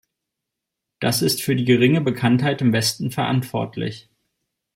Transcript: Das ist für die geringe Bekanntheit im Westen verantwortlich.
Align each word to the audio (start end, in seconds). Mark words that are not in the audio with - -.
Das 0.99 1.21
ist 1.21 1.43
für 1.43 1.55
die 1.55 1.63
geringe 1.63 2.01
Bekanntheit 2.01 2.59
im 2.63 2.73
Westen 2.73 3.11
verantwortlich. 3.11 4.09